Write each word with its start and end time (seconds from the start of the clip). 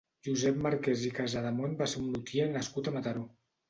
Josep 0.27 0.57
Marquès 0.67 1.05
i 1.11 1.13
Casademont 1.21 1.79
va 1.85 1.91
ser 1.95 2.03
un 2.05 2.11
lutier 2.19 2.53
nascut 2.59 2.87
a 2.95 3.01
Mataró. 3.01 3.33